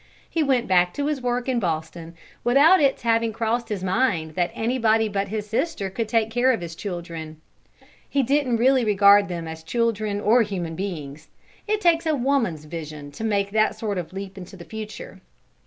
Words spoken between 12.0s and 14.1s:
a woman's vision to make that sort